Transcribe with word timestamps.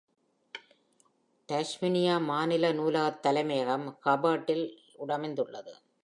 Tasmania 1.49 2.19
மாநில 2.19 2.71
நூலகத் 2.71 3.19
தலைமையகம் 3.19 3.85
Hobart 4.05 4.49
இல் 4.49 4.65
அமைந்துள்ளது. 5.11 5.73